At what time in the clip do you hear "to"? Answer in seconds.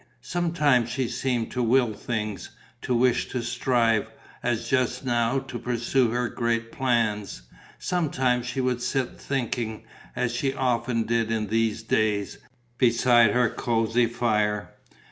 1.51-1.61, 2.81-2.95, 3.29-3.43, 5.37-5.59